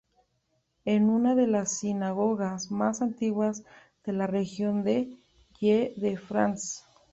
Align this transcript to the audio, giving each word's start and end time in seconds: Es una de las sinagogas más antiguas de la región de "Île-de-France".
Es 0.83 0.99
una 0.99 1.35
de 1.35 1.45
las 1.45 1.77
sinagogas 1.77 2.71
más 2.71 3.03
antiguas 3.03 3.63
de 4.03 4.13
la 4.13 4.25
región 4.25 4.83
de 4.83 5.15
"Île-de-France". 5.59 6.81